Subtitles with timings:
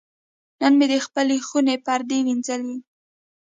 [0.59, 2.75] نن مې د خپلې خونې پردې وینځلې.